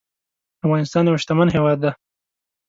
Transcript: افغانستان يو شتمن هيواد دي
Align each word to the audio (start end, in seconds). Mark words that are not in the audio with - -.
افغانستان 0.65 1.03
يو 1.07 1.17
شتمن 1.23 1.47
هيواد 1.55 1.77
دي 1.83 1.91